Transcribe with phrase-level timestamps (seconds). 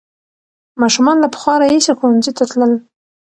[0.81, 2.73] ماشومان له پخوا راهیسې ښوونځي ته تلل.